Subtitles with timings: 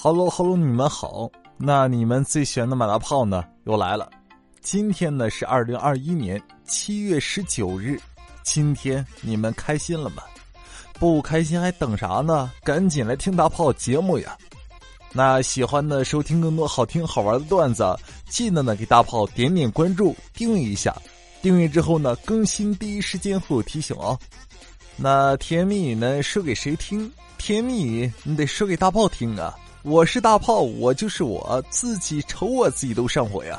[0.00, 1.28] Hello Hello，你们好。
[1.56, 3.44] 那你们最喜欢的马大炮呢？
[3.64, 4.08] 又来了。
[4.60, 8.00] 今天呢是二零二一年七月十九日。
[8.44, 10.22] 今天你们开心了吗？
[11.00, 12.48] 不开心还等啥呢？
[12.62, 14.38] 赶紧来听大炮节目呀！
[15.12, 17.84] 那喜欢的收听更多好听好玩的段子，
[18.28, 20.94] 记得呢给大炮点点关注，订阅一下。
[21.42, 24.16] 订阅之后呢，更新第一时间会有提醒哦。
[24.96, 27.12] 那甜言蜜语呢说给谁听？
[27.36, 29.58] 甜言蜜语你得说给大炮听啊！
[29.88, 33.58] 我是大炮，我就是我自己，瞅我自己都上火呀。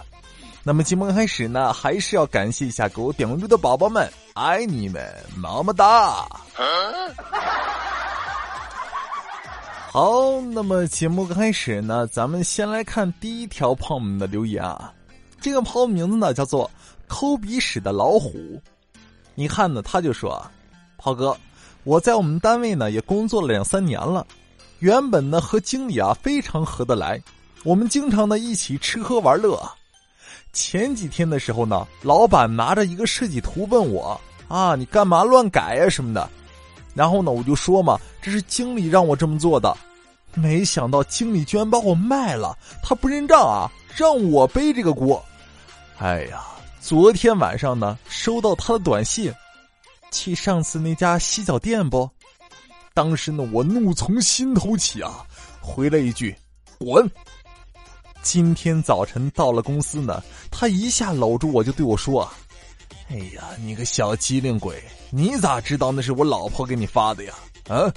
[0.64, 6.24] 那么节目开始呢，还是要感谢一下给我点关注的宝宝们，爱你们，么么哒。
[9.92, 14.94] 好，那么节目开始呢，咱们先来看第一条朋友们的留言啊。
[15.42, 16.70] 这个朋友名字呢叫做
[17.08, 18.62] 抠鼻屎的老虎，
[19.34, 20.46] 你看呢，他就说，
[20.96, 21.36] 炮哥，
[21.86, 24.28] 我在我们单位呢也工作了两三年了。
[24.80, 27.22] 原本呢和经理啊非常合得来，
[27.64, 29.62] 我们经常呢一起吃喝玩乐。
[30.54, 36.30] 前几天的时候呢，老板拿着一个设计图问我啊，你干嘛乱改呀什么的？
[36.96, 39.76] 然后呢我就说嘛，这是经理让我这么做的。
[40.34, 45.24] 没想到经理居然把我卖了，他不认账啊，让我背这个锅。
[45.98, 46.42] 哎呀，
[46.80, 49.34] 昨天晚上呢收到他的短信，
[50.12, 52.10] 去上次那家洗脚店不？
[53.00, 55.26] 当时呢，我怒从心头起啊，
[55.62, 56.36] 回了一句
[56.80, 57.10] ：“滚！”
[58.22, 62.30] 今天早晨到了公司呢，他一下搂住我就对我说
[63.10, 67.34] ：“哎呀，你个小机灵鬼，你咋知道那是我老婆给你发的呀？”
[67.72, 67.90] 啊！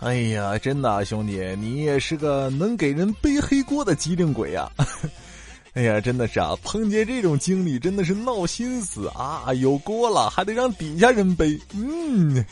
[0.00, 4.68] 哎呀，真的兄弟，你也是个能给人背黑锅的机灵鬼呀！
[5.80, 9.46] 哎呀，真的是啊，碰见这种经理真的是闹心死啊！
[9.54, 12.44] 有锅了还得让底下人背，嗯，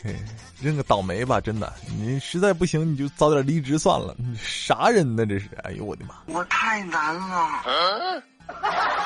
[0.59, 1.71] 认个倒霉吧，真的。
[1.99, 4.17] 你实在不行，你就早点离职算了。
[4.35, 5.27] 啥人呢？
[5.27, 5.45] 这是？
[5.63, 6.15] 哎呦我的妈！
[6.25, 8.23] 我太难了。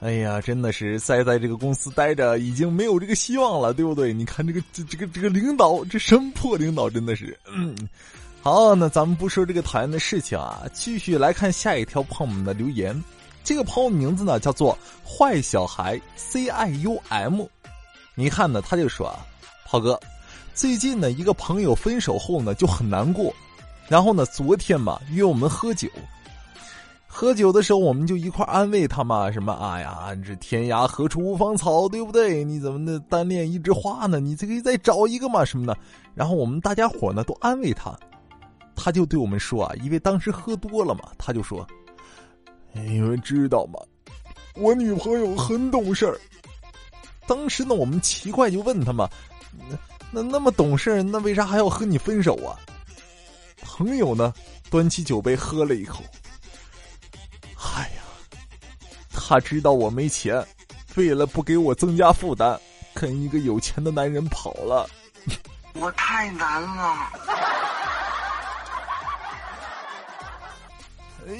[0.00, 4.12] 哎呀，真的是再在这个公司待着已经没有这个希望了，对不对？
[4.12, 7.34] 你看这个这这个这个领导，这什么破领导，真的是。
[7.50, 7.74] 嗯
[8.46, 12.94] 好，那咱们不说这个讨厌的事情啊，继续来看下一条朋友们的留言。
[13.42, 17.42] 这个朋友名字呢叫做坏小孩 C I U M，
[18.14, 19.26] 你看呢，他就说啊，
[19.64, 19.98] 炮哥，
[20.54, 23.34] 最近呢一个朋友分手后呢就很难过，
[23.88, 25.88] 然后呢昨天嘛约我们喝酒，
[27.08, 32.44] 喝酒的时候我们就一块安慰他嘛，什么哎呀，这天涯何处无芳草，对不对？
[32.44, 34.20] 你怎么那单恋一枝花呢？
[34.20, 35.76] 你这个再找一个嘛什么的。
[36.14, 37.92] 然后我们大家伙呢都安慰他。
[38.76, 41.66] 他就对我们说啊，因为当时喝多了嘛，他就说
[42.72, 43.80] ：“你们知道吗？
[44.54, 46.20] 我女朋友很懂事儿。”
[47.26, 49.08] 当时呢，我们奇怪就问他嘛
[50.12, 52.54] ：“那那么懂事，那为啥还要和你分手啊？”
[53.62, 54.32] 朋友呢，
[54.70, 56.04] 端起酒杯喝了一口。
[57.74, 58.02] 哎呀，
[59.10, 60.46] 他知道我没钱，
[60.94, 62.58] 为了不给我增加负担，
[62.94, 64.88] 跟一个有钱的男人跑了。
[65.74, 67.12] 我太难了。
[71.28, 71.32] 哎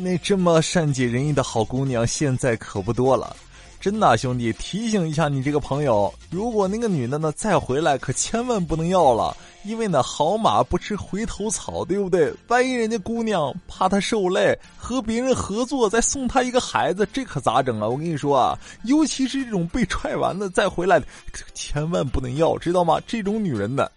[0.00, 3.36] 那这么善解人意的好姑娘，现在可不多了。
[3.80, 12.34] 真的，兄弟，提醒一下你这个朋友，如果那个女的呢再回来，可千万不能要了，因为呢好马不吃回头草，对不对？
[12.48, 17.86] 万一人家姑娘怕她受累，和别人合作再送她一个孩子，这可咋整啊？
[17.86, 21.00] 我跟你说啊，尤其是这种被踹完的再回来，
[21.54, 23.00] 千万不能要，知道吗？
[23.06, 23.88] 这种女人呢，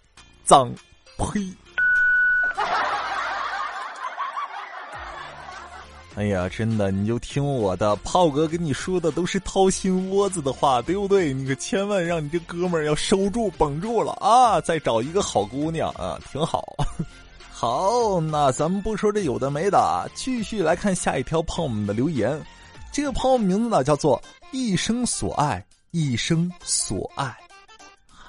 [0.46, 0.72] 脏，
[1.18, 1.42] 呸。
[6.19, 11.31] 哎呀，真的，你就听我的，炮哥跟你说的都是掏心窝子的话，对不对？
[11.31, 14.59] 你可千万让你这哥们儿要收住、绷住了啊！
[14.59, 16.75] 再找一个好姑娘啊，挺好。
[17.50, 22.38] 好，那咱们不说这有的没的，继续来看下一条朋友们的留言。
[22.91, 27.33] 这个朋友名字呢叫做一生所爱，一生所爱。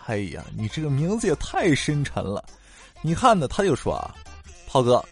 [0.07, 2.45] 哎呀，你这个名字也太深沉了。
[3.03, 4.15] 你看呢，他就说啊，
[4.69, 5.05] 炮哥。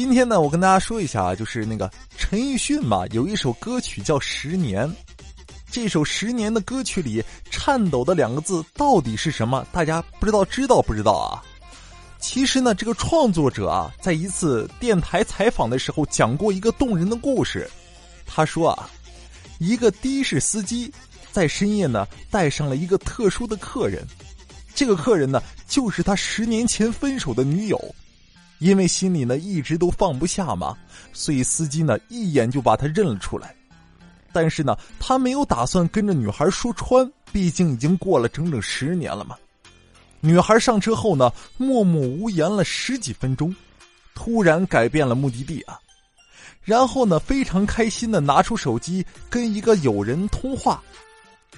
[0.00, 4.88] 今天呢，我跟大家说一下啊，就是那个陈奕迅嘛，有一首歌曲叫《十年》。
[5.70, 9.62] 这首《十年》的歌曲里，颤抖的两个字到底是什么？
[9.70, 11.44] 大家不知道知道不知道啊？
[12.18, 17.70] 其实呢，这个创作者啊，在一次电台采访的时候讲过一个动人的故事。
[18.24, 18.88] 他说啊，
[19.58, 20.90] 一个的士司机
[21.30, 24.02] 在深夜呢带上了一个特殊的客人，
[24.74, 27.94] 这个客人呢就是他十年前分手的女友。
[28.60, 30.76] 因为心里呢一直都放不下嘛，
[31.12, 33.52] 所以司机呢一眼就把他认了出来。
[34.32, 39.36] 但是呢，他没有打算跟着女孩说穿，毕竟已经过了整整十年了嘛。
[40.20, 43.52] 女孩上车后呢，默默无言了十几分钟，
[44.14, 45.80] 突然改变了目的地啊。
[46.62, 50.80] 然后呢，非常开心的拿出手机跟一个友人通话，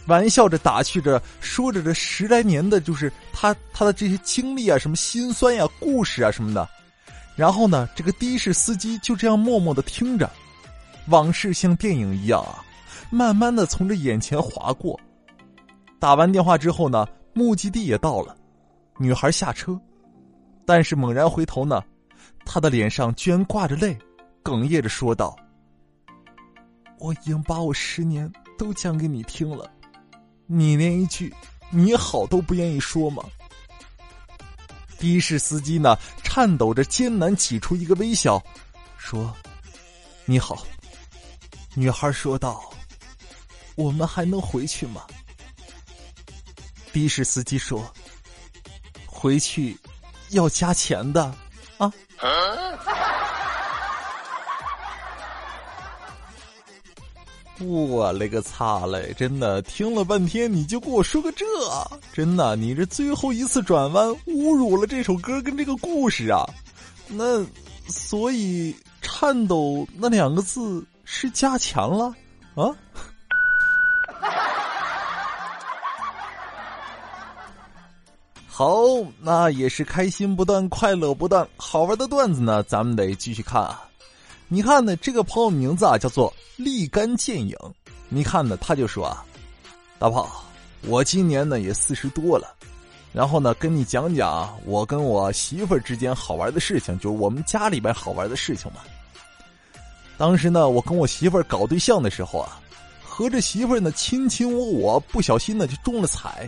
[0.07, 6.67] 玩笑着打趣着说着这十来年的就是他他的这些经历啊，什么心酸呀、故事啊什么的。
[7.35, 10.31] 然后呢，这个的士司机就这样默默的听着，
[11.09, 12.65] 往事像电影一样啊，
[13.11, 14.99] 慢慢的从这眼前划过。
[15.99, 18.37] 打完电话之后呢，目的地也到了，
[18.99, 19.81] 女孩下车，
[20.67, 21.83] 但是猛然回头呢，
[22.45, 23.97] 她的脸上居然挂着泪。
[24.45, 25.37] 哽咽着说道
[26.99, 29.71] ：“我已经把我十年都讲给你听了，
[30.47, 31.33] 你连一句
[31.71, 33.23] 你好都不愿意说吗？”
[34.99, 35.97] 的士司机呢，
[36.35, 38.43] 颤抖着艰难挤出一个微笑，
[38.97, 39.37] 说
[40.25, 40.67] ：“你好。”
[41.77, 42.73] 女孩说道
[43.77, 45.03] ：“我们还能回去吗？”
[46.91, 47.85] 的士司机说
[49.05, 49.79] ：“回去
[50.31, 51.23] 要加钱的
[51.77, 51.93] 啊。”
[57.67, 59.15] 我勒个擦嘞！
[59.17, 61.45] 真的听了半天，你就给我说个这？
[62.13, 66.45] 真的，你这最后一次转弯，侮辱了这首歌跟这个故事啊！
[67.09, 67.45] 那
[67.87, 72.15] 所以颤抖那两个字是加强了
[72.55, 72.71] 啊？
[78.47, 78.77] 好，
[79.21, 83.83] 那也是开心不断，快乐不断，好玩的段子呢，咱们得继续看啊！
[84.53, 86.31] 你看呢，这个朋友名字啊叫做。
[86.59, 87.57] 立竿见影，
[88.11, 88.55] 你看呢？
[88.59, 89.25] 他就说啊，
[89.99, 90.45] 大炮，
[90.83, 92.55] 我今年呢也四十多了，
[93.15, 98.81] 然后呢跟你讲讲我跟我媳妇儿之间好玩的事情，就是我们家里边好玩的事情嘛。
[100.19, 102.61] 当时呢，我跟我媳妇儿搞对象的时候啊，
[103.03, 106.47] 和这媳妇儿呢卿卿我我，不小心呢就中了彩。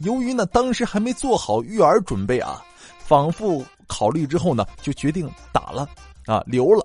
[0.00, 2.60] 由于呢当时还没做好育儿准备啊，
[2.98, 5.88] 反复考虑之后呢，就决定打了
[6.26, 6.84] 啊留了。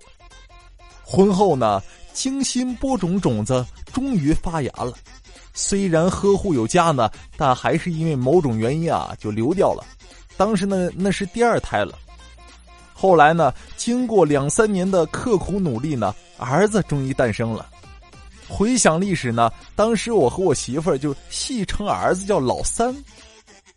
[1.04, 1.82] 婚后呢。
[2.14, 4.94] 精心播种种子，终于发芽了。
[5.52, 9.84] 虽然呵护有加呢，但还是因为某种原因啊，就流掉了。
[10.38, 11.98] 当时呢，那是第二胎了。
[12.94, 17.68] 后来呢，经过两三年的刻苦努力呢，儿子终于诞生了。
[18.48, 22.96] 回想历史呢，当时我和我媳妇儿就戏称儿子叫老三。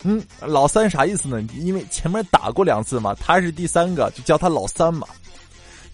[0.05, 1.41] 嗯，老三啥意思呢？
[1.55, 5.09] 因为前面打过两次嘛，他是第三个，就叫他老三嘛。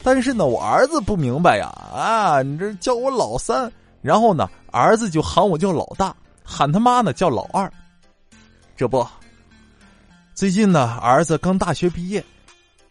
[0.03, 3.71] 但是呢，我儿子不明白呀，啊，你这叫我老三，
[4.01, 6.15] 然后呢，儿子就喊我叫老大，
[6.45, 7.73] 喊他妈呢叫老二。
[8.77, 9.07] 这不，
[10.35, 12.25] 最近呢，儿子刚大学毕业，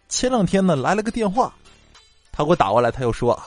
[0.08, 1.54] 前两天呢来了个电话，
[2.32, 3.38] 他给我打过来，他又说：“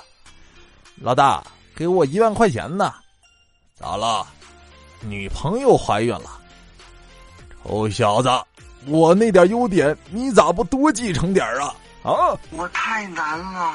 [1.00, 1.42] 老大，
[1.74, 2.92] 给我一万块钱呢。”
[3.74, 4.26] 咋了？
[5.00, 6.38] 女朋友怀孕了？
[7.62, 8.28] 臭小子，
[8.86, 11.74] 我那点优点，你咋不多继承点啊？
[12.04, 12.38] 啊！
[12.50, 13.72] 我太难了，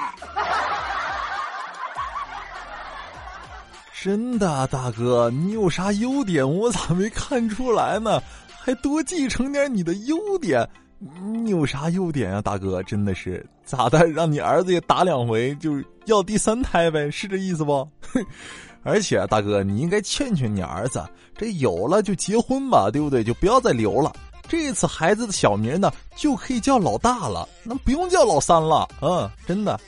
[4.02, 6.48] 真的，大哥，你有啥优点？
[6.48, 8.22] 我咋没看出来呢？
[8.62, 10.70] 还多继承点你的优点？
[11.00, 12.84] 你有啥优点啊，大哥？
[12.84, 14.06] 真的是咋的？
[14.06, 17.10] 让你儿子也打两回，就要第三胎呗？
[17.10, 17.90] 是这意思不？
[18.84, 21.04] 而且，大哥，你应该劝劝你儿子，
[21.36, 23.24] 这有了就结婚吧，对不对？
[23.24, 24.14] 就不要再留了。
[24.50, 28.90] 这次孩子的小名呢，就可以叫老大了，那不用叫老三了。
[29.00, 29.80] 嗯，真的。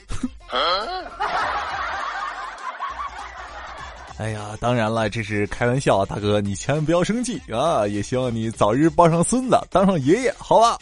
[4.18, 7.84] 哎呀，当然了，这是开玩笑，大哥，你千万不要生气啊！
[7.88, 10.78] 也希望你早日抱上孙子，当上爷爷，好吧？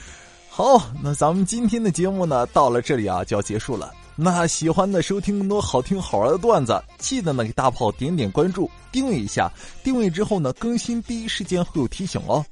[0.48, 3.92] 好，那咱们今天的节目呢，到了这里啊，就要结束了。
[4.16, 9.52] 那喜欢的收听更多好听好玩的段子，记得呢给大炮点点关注，订阅一下。
[9.84, 12.44] 订阅之后呢，更新第一时间会有提醒哦。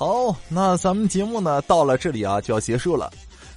[0.00, 3.12] 好，那咱们节目呢到了这里啊就要结束了，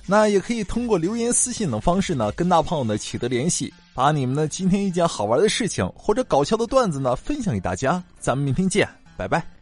[0.05, 8.03] 那也可以通过留言、私信等方式呢跟大胖呢取得联系，把你们呢今天一件好玩的事情或者搞笑的段子呢分享给大家。
[8.19, 8.85] 咱们明天见，
[9.15, 9.52] 拜拜。